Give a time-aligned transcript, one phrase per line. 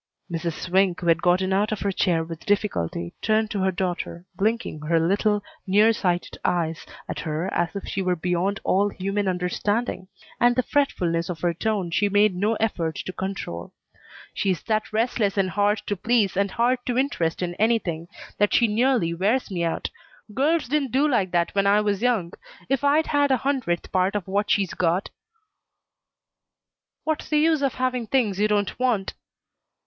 [0.31, 0.53] Mrs.
[0.59, 4.79] Swink, who had gotten out of her chair with difficulty, turned to her daughter, blinking
[4.81, 10.07] her little, near sighted eyes at her as if she were beyond all human understanding;
[10.39, 13.73] and the fretfulness of her tone she made no effort to control.
[14.33, 18.07] "She's that restless and hard to please and hard to interest in anything
[18.39, 19.91] that she nearly wears me out.
[20.33, 22.33] Girls didn't do like that when I was young.
[22.69, 25.11] If I'd had a hundredth part of what she's got"
[27.03, 29.13] "What's the use of having things you don't want?"